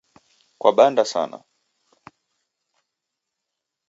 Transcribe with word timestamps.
Kwabanda 0.59 1.03
sana 1.11 1.37